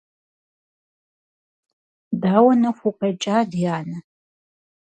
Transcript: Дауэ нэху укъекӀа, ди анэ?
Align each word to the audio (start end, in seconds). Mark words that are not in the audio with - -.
Дауэ 2.21 2.53
нэху 2.61 2.85
укъекӀа, 2.89 3.37
ди 3.51 3.61
анэ? 3.77 3.97